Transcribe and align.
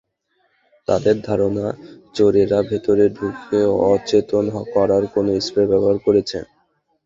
তাঁদের 0.87 1.15
ধারণা, 1.21 1.65
চোরেরা 2.15 2.59
ভেতরে 2.69 3.05
ঢুকে 3.17 3.59
অচেতন 3.91 4.43
করার 4.73 5.03
কোনো 5.13 5.31
স্প্রে 5.39 5.63
ব্যবহার 5.71 5.97
করেছে। 6.05 6.37